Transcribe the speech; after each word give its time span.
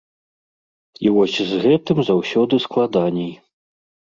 І 1.07 1.11
вось 1.17 1.35
з 1.51 1.59
гэтым 1.65 1.97
заўсёды 2.09 2.55
складаней. 2.67 3.33